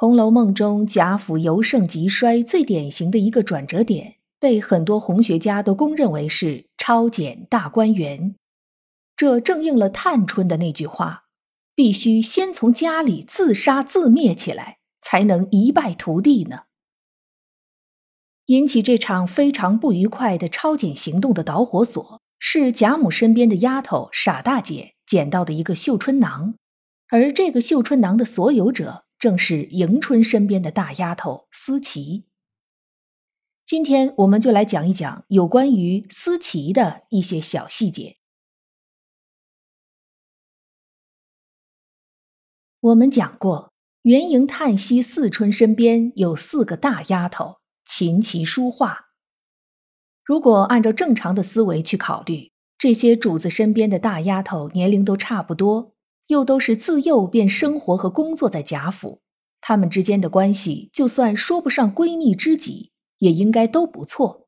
[0.00, 8.34] 红楼梦》中贾府由盛及衰最典型的一个转折点，被很多红学家都公认为是抄检大观园。
[9.14, 11.24] 这正应了探春的那句话
[11.76, 16.60] ：“必须先从家里自杀自灭起来，才能一败涂地呢。”
[18.48, 26.54] 引起这场非常不愉快的抄检行动的导火索，是贾母身边的丫头傻大姐捡到的一个绣春囊，
[27.10, 29.04] 而这个绣春囊的所有者。
[29.20, 32.24] 正是迎春身边的大丫头思琪。
[33.66, 38.16] 今天我们就来讲一讲有关于思琪的一些小细节。
[42.80, 49.10] 我们讲过，元迎叹息四春身边有四个大丫头琴棋书画。
[50.24, 55.94] 如果按照正常的思维去考虑，这些主子身边的大丫头年龄都差不多。
[56.30, 59.20] 又都是自幼便生活和工作在贾府，
[59.60, 64.46] 她们之间的关系就算说不上闺蜜知己，也应该都不错。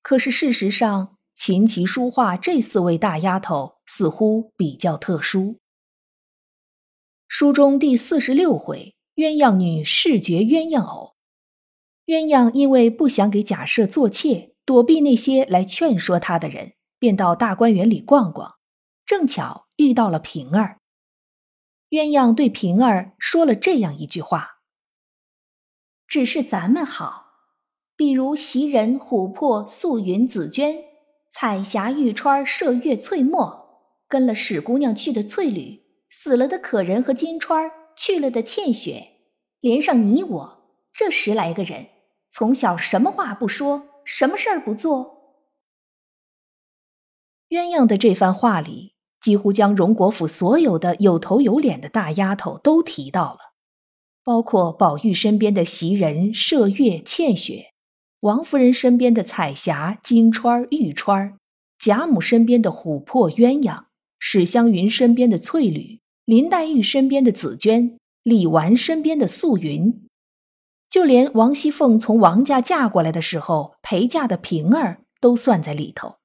[0.00, 5.58] 可是事实上，琴棋书画这四位大丫头似乎比较特殊。
[7.28, 11.12] 书中第四十六回，鸳鸯女视觉鸳鸯偶，
[12.06, 18.54] 鸳鸯因为不想给贾赦做妾，躲避那些来劝说她的人，便到大观园里逛逛，
[19.04, 20.78] 正巧遇到了平儿。
[21.92, 24.62] 鸳鸯对平儿说了这样一句话
[26.08, 27.26] ：“只是咱们好，
[27.96, 30.82] 比如袭人、琥珀、素云、紫鹃、
[31.30, 39.06] 彩霞、玉钏、麝月、翠墨，跟了史姑娘去的翠缕，死了的可人和金钏，去了的倩雪，
[39.60, 41.88] 连上你我这十来个人，
[42.30, 45.44] 从小什么话不说，什么事儿不做。”
[47.52, 48.91] 鸳鸯的这番话里。
[49.22, 53.38] 几乎将荣国府所有的有头有脸的大丫头都提到了，
[54.24, 57.66] 包括宝玉身边的袭人、麝月、倩雪，
[58.20, 61.34] 王夫人身边的彩霞、金钏、玉钏，
[61.78, 63.84] 贾母身边的琥珀、鸳鸯，
[64.18, 70.06] 史湘云身边的翠缕，林黛玉身边的紫鹃，李纨身边的素云，
[70.90, 76.16] 就连王熙凤从王家嫁过来的时候陪嫁的平儿都算在里头。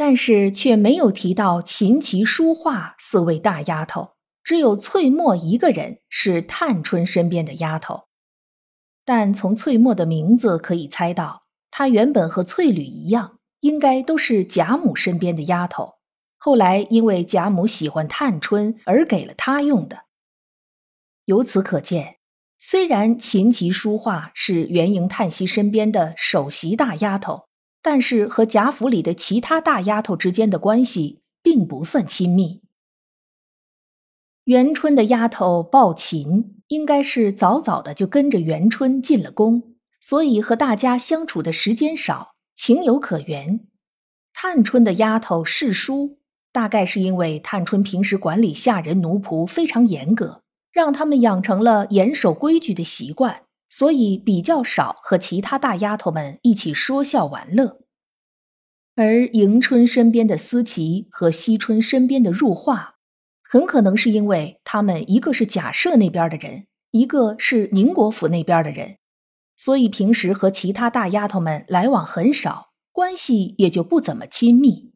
[0.00, 4.12] 但是却没有提到琴棋书画四位大丫头，
[4.42, 8.04] 只有翠墨一个人是探春身边的丫头。
[9.04, 15.96] 但从翠墨的名字可以猜到，她原本和翠缕一样，应该都是贾母身边的丫头。
[16.38, 20.04] 后来因为贾母喜欢探春而给了她用的。
[21.26, 22.16] 由此可见，
[22.58, 27.49] 虽然琴棋书画是元迎叹息身边的首席大丫头。
[27.82, 32.62] 但是和贾府里的其他大丫头之间的关系并不算亲密。
[34.44, 43.60] 元春的丫头抱琴，应该是早早的就跟着元春进了宫，所以和大家相处的时间少，情有可原。
[44.32, 46.18] 探春的丫头侍书，
[46.52, 50.42] 大概是因为探春平时管理下人奴仆非常严格，
[50.72, 53.42] 让他们养成了严守规矩的习惯。
[53.70, 57.80] 所以比较少和其他大丫头们一起说笑玩乐，
[58.96, 62.96] 而迎春身边的思琪和惜春身边的入画，
[63.42, 68.98] 很可能是因为他们一个是贾赦那边的人，一个是宁国府那边的人，
[69.56, 74.90] 所以平时和其他大丫头们来往很少，关系也就不怎么亲密。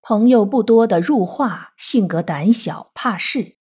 [0.00, 3.57] 朋友不多的入画，性格胆小怕事。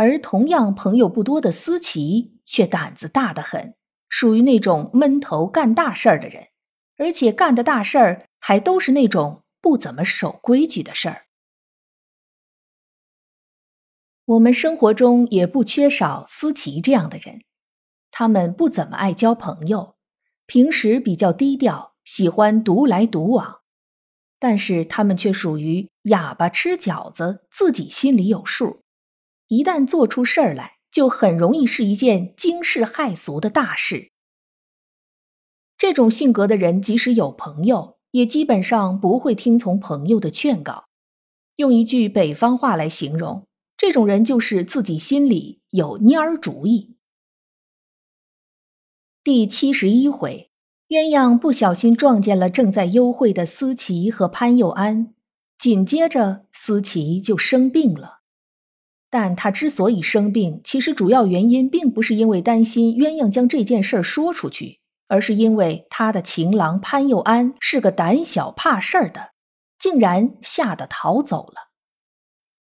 [0.00, 3.74] 而同样朋友不多的思琪却胆子大得很，
[4.08, 6.48] 属于那种闷头干大事儿的人，
[6.96, 11.26] 而且干的大事儿还都是那种不怎么守规矩的事儿。
[14.24, 17.42] 我们生活中也不缺少思琪这样的人，
[18.10, 19.96] 他们不怎么爱交朋友，
[20.46, 23.60] 平时比较低调，喜欢独来独往，
[24.38, 28.79] 但是他们却属于哑巴吃饺子，自己心里有数。
[29.50, 34.12] 一旦做出事儿来，就很容易是一件惊世骇俗的大事。
[35.76, 40.84] 这种性格的人，即使有朋友，也基本上不会听从朋友的劝告。
[41.56, 43.44] 用一句北方话来形容，
[43.76, 46.94] 这种人就是自己心里有蔫儿主意。
[49.24, 50.48] 第七十一回，
[50.88, 55.12] 鸳鸯不小心撞见了正在幽会的思琪和潘佑安，
[55.58, 58.19] 紧接着思琪就生病了。
[59.12, 64.78] 但他之所以生病，其实主要原因并不是因为担心鸳鸯将这件事说出去，
[65.08, 69.32] 而是因为他的情郎潘佑安是个胆小怕事儿的，
[69.80, 71.70] 竟然吓得逃走了。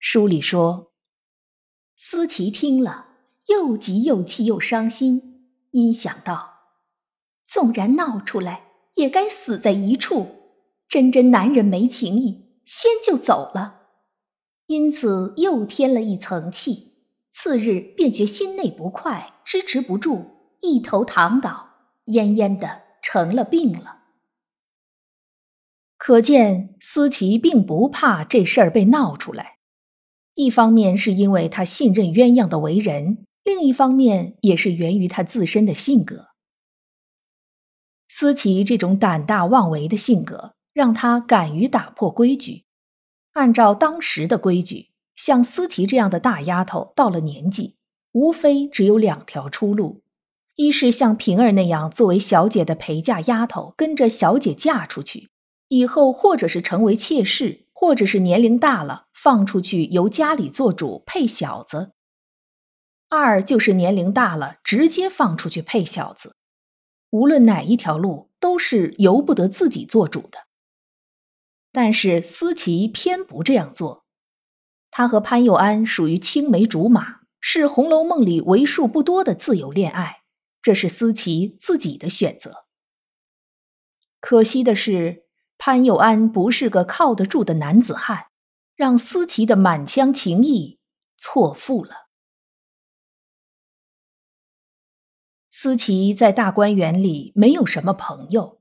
[0.00, 0.92] 书里说，
[1.96, 3.06] 思琪听了，
[3.46, 6.54] 又急又气又伤心，因想到，
[7.46, 8.64] 纵然闹出来，
[8.96, 10.26] 也该死在一处，
[10.88, 13.82] 真真男人没情义，先就走了。
[14.66, 16.94] 因此又添了一层气，
[17.30, 20.24] 次日便觉心内不快，支持不住，
[20.60, 21.68] 一头躺倒，
[22.06, 23.98] 恹恹的成了病了。
[25.96, 29.58] 可见思琪并不怕这事儿被闹出来，
[30.34, 36.28] 一方面是因为他信任鸳鸯的为人，另一方面也是源于他自身的性格。
[38.08, 42.63] 思琪这种胆大妄为的性格，让他敢于打破规矩。
[43.34, 47.76] 按照当时的规矩，像思琪这样的大丫头到了年纪，
[48.12, 50.02] 无非只有两条出路：
[50.54, 55.30] 一是像平儿那样作为小姐的陪嫁丫头，跟着小姐嫁出去，
[55.66, 61.90] 以后或者是成为妾室，或者是年龄大了放出去由家里做主配小子；
[63.08, 66.36] 二就是年龄大了直接放出去配小子。
[67.10, 70.38] 无论哪一条路，都是由不得自己做主的。
[71.74, 74.04] 但是思琪偏不这样做，
[74.92, 80.22] 他和潘佑安属于青梅竹马，是《红楼梦》里为数不多的自由恋爱，
[80.62, 82.66] 这是思琪自己的选择。
[84.20, 85.24] 可惜的是，
[85.58, 88.26] 潘佑安不是个靠得住的男子汉，
[88.76, 90.78] 让思琪的满腔情意
[91.16, 92.06] 错付了。
[95.50, 98.60] 思琪在大观园里没有什么朋友。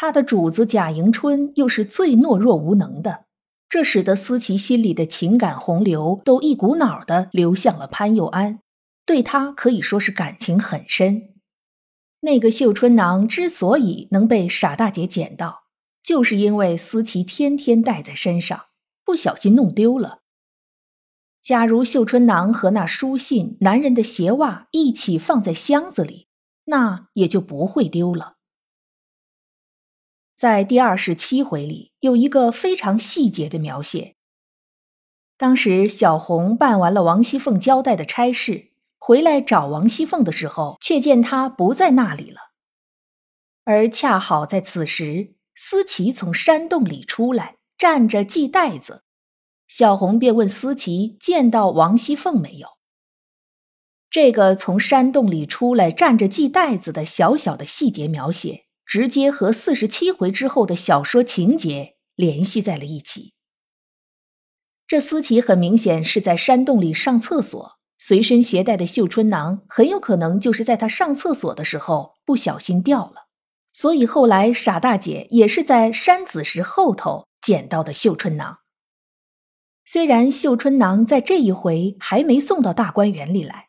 [0.00, 3.26] 他的主子贾迎春又是最懦弱无能的，
[3.68, 8.60] 这使得思琪心里的情感洪流都一股脑的流向了潘佑安，
[9.04, 11.34] 对他可以说是感情很深。
[12.20, 15.64] 那个绣春囊之所以能被傻大姐捡到，
[16.02, 18.68] 就是因为思琪天天带在身上，
[19.04, 20.20] 不小心弄丢了。
[21.42, 26.26] 假如绣春囊和那书信、男人的鞋袜一起放在箱子里，
[26.64, 28.36] 那也就不会丢了。
[30.40, 34.14] 在第二十七回里有一个非常细节的描写。
[35.36, 42.38] 当时小红办完了王熙凤交代的差事，回来找王熙凤的时候，却见她不在那里了。
[43.64, 49.02] 而恰好在此时，思琪从山洞里出来，站着系带子。
[49.68, 52.66] 小红便问思琪见到王熙凤没有。
[54.08, 58.64] 这个从山洞里出来站着系带子的小小的细节描写。
[58.90, 63.34] 直接和四十七回之后的小说情节联系在了一起。
[64.88, 73.28] 这思琪很明显是在山洞里上厕所，随身携带的绣春囊很有可能就是在他上厕所的时候不小心掉了，
[73.70, 78.58] 所以后来傻大姐也是在山子石后头捡到的绣春囊。
[79.86, 83.68] 虽然绣春囊在这一回还没送到大观园里来，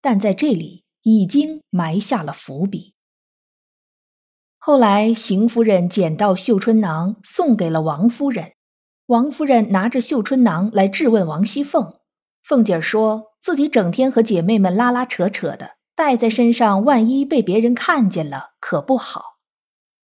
[0.00, 2.95] 但在这里已经埋下了伏笔。
[4.66, 8.54] 后来，邢夫人捡到绣春囊，送给了王夫人。
[9.06, 11.94] 王夫人拿着绣春囊来质问王熙凤。
[12.42, 19.36] 凤姐儿说自己整天和姐妹们拉拉扯扯的，带在身上，万一被别人看见了，可不好。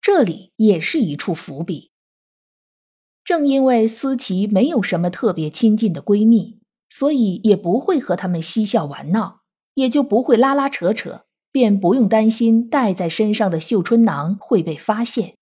[0.01, 1.91] 这里也是一处伏笔。
[3.23, 9.39] 正因为思琪没有什么特别亲近的闺蜜，所以也不会和她们嬉笑玩闹，
[9.75, 11.21] 也就不会拉拉扯扯。
[11.51, 15.37] 便不用担心带在身上的绣春囊会被发现。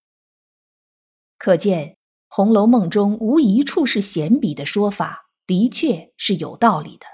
[1.38, 1.90] 可见
[2.28, 7.06] 《红楼梦》中无一处是闲笔的说法，的确是有道理的。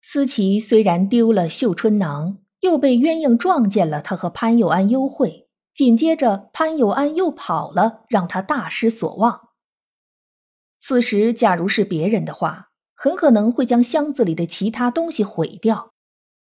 [0.00, 9.48] 思琪虽然丢了绣春囊，又被鸳鸯撞见了他和潘佑安幽会，紧接着潘佑安又跑了，让他大失所望。
[10.78, 15.92] 此时，假如是别人的话，很可能会将箱子里的其他东西毁掉，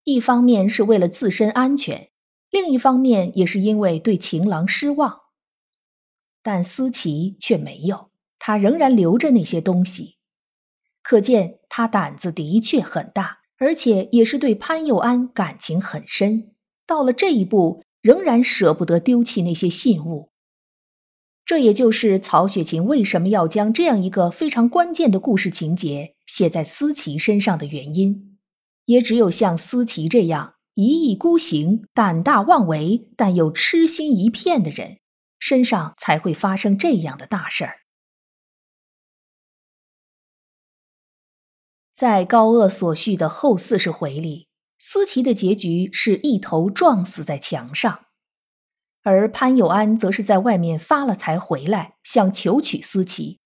[0.04, 2.10] 一方面是为了自身安全，
[2.50, 5.22] 另一方面也是因为对情郎失望。
[6.40, 10.16] 但思琪却没有，他仍然留着那些东西，
[11.02, 16.54] 可见他胆子的确很大，而且也是对潘佑安感情很深。
[16.86, 20.30] 到了这一步，仍然舍不得丢弃那些信物。
[21.48, 28.36] 这也就是曹雪芹为什么要将这样一个非常关键的故事情节写在思琪身上的原因。
[28.84, 34.98] 也只有像思琪这样一意孤行、胆大妄为但又痴心一片的人，
[35.38, 37.78] 身上才会发生这样的大事儿。
[41.90, 48.07] 在高鹗所叙的后四十回里，思琪的结局是一头撞死在墙上。
[49.08, 53.40] 而潘友安则是在外面发了财回来，想求娶思琪。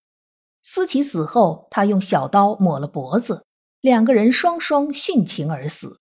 [0.61, 3.45] 思琪死后，他用小刀抹了脖子，
[3.81, 6.01] 两个人双双殉情而死。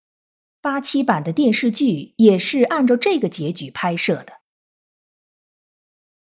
[0.62, 4.34] 八七版的电视剧也是按照这个结局拍摄的。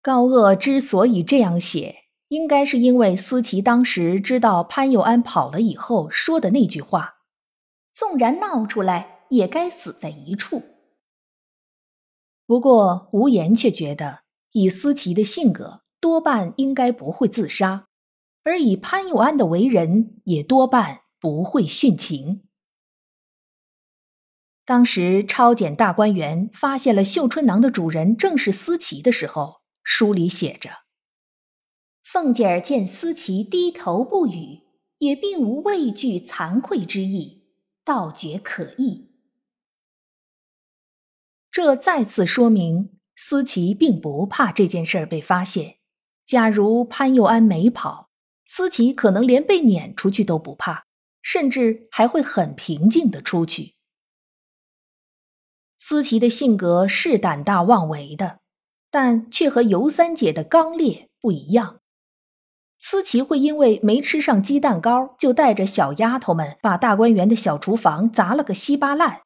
[0.02, 7.16] 高鹗之所以这样写，应该是因为思琪当时知道潘友安跑了以后说的那句话
[7.94, 10.64] ：“纵然闹出来，也该死在一处。”
[12.51, 17.86] 不过，无言却觉得，以思琪的性格，多半应该不会自杀；
[18.43, 22.43] 而以潘友安的为人，也多半不会殉情。
[24.65, 30.72] 当时抄检大观园发现了绣春囊的主人正是思琪的时候，书里写着
[32.03, 34.60] ：“凤姐儿见思琪低头不语，
[34.98, 37.46] 也并无畏惧惭愧之意，
[37.86, 39.08] 倒觉可意。”
[41.51, 45.75] 这再次说明，思琪并不怕这件事儿被发现。
[46.25, 48.10] 假如潘佑安没跑，
[48.46, 50.86] 思琪可能连被撵出去都不怕，
[51.22, 53.75] 甚至还会很平静的出去。
[55.77, 58.39] 思琪的性格是胆大妄为的，
[58.89, 61.81] 但却和尤三姐的刚烈不一样。
[62.79, 69.24] 思琪会因为没吃上鸡蛋糕，就带着小丫头们把大观园的小厨房砸了个稀巴烂。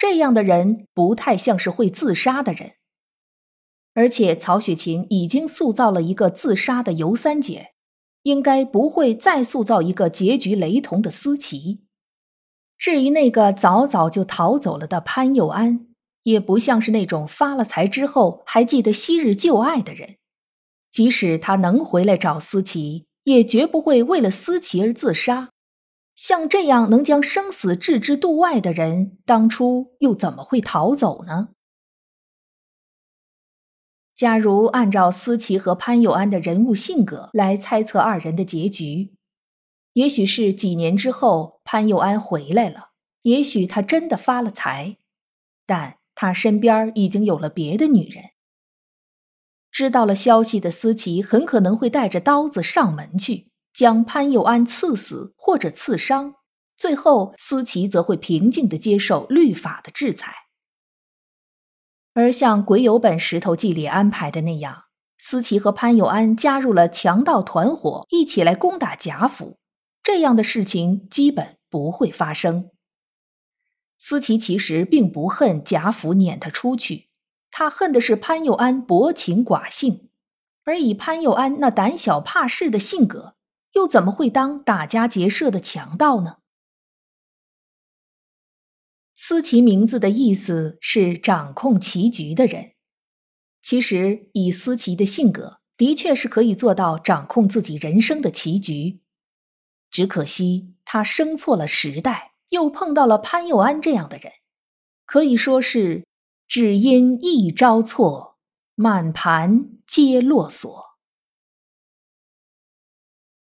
[0.00, 2.72] 这样的人不太像是会自杀的人，
[3.92, 7.72] 而且曹雪芹已经塑造了一个自杀的尤三姐，
[8.22, 11.84] 应该不会再塑造一个结局雷同的思琪。
[12.78, 15.88] 至于那个早早就逃走了的潘佑安，
[16.22, 20.16] 也不像是那种发了财之后还记得昔日旧爱的人，
[20.90, 25.50] 即使他能回来找思琪，也绝不会为了思琪而自杀。
[26.22, 31.48] 像这样能将生死置之度外的人，当初又怎么会逃走呢？
[34.14, 39.14] 假如按照思琪和潘友安的人物性格来猜测二人的结局，
[39.94, 42.90] 也许是几年之后潘友安回来了，
[43.22, 44.98] 也许他真的发了财，
[45.64, 48.24] 但他身边已经有了别的女人。
[49.70, 53.49] 知道了消息的思琪很可能会带着刀子上门去。
[53.72, 56.34] 将潘佑安刺死或者刺伤，
[56.76, 60.34] 最后思琪则会平静地接受律法的制裁。
[62.12, 64.84] 而像鬼友本《石头记》里安排的那样，
[65.16, 69.58] 思琪和潘佑安加入了强盗团伙，一起来攻打贾府，
[70.02, 72.70] 这样的事情基本不会发生。
[73.98, 77.10] 思琪其实并不恨贾府撵他出去，
[77.50, 80.10] 他恨的是潘佑安薄情寡性，
[80.64, 83.36] 而以潘佑安那胆小怕事的性格。
[83.72, 86.38] 又怎么会当打家劫舍的强盗呢？
[89.14, 92.72] 思齐名字的意思是掌控棋局的人。
[93.62, 99.00] 其实以思齐的性格，的确是可以做到掌控自己人生的棋局。
[99.90, 104.32] 只可惜他生错了时代，又碰到了潘佑安这样的人，
[105.04, 106.06] 可以说是
[106.48, 108.38] 只因一招错，
[108.74, 110.89] 满盘皆落锁。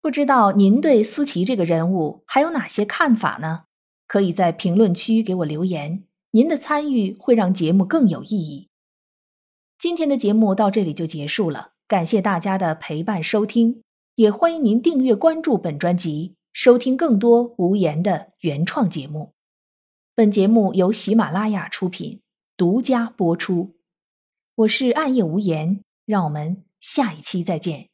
[0.02, 3.64] 不知道您对思琪这个人物还有哪些看法呢？
[4.08, 8.70] 可以在评论区给我留言，您的参与会让节目更有意义。
[9.78, 13.84] 今天的节目到这里就结束了，感谢大家的陪伴收听，
[14.16, 19.34] 也欢迎您订阅关注本专辑，收听更多无言的原创节目。
[20.16, 22.22] 本节目由喜马拉雅出品，
[22.58, 23.76] 独家播出。
[24.56, 27.89] 我是暗夜无言，让我们下一期再见。